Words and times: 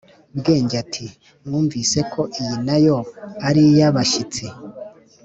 bwenge 0.37 0.75
ati 0.83 1.05
"mwumvise 1.45 1.99
ko 2.11 2.21
iyi 2.39 2.55
na 2.67 2.77
yo 2.85 2.97
ari 3.47 3.61
iy'abashyitsi, 3.71 4.45